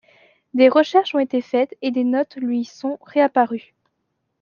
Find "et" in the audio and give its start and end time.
1.83-1.91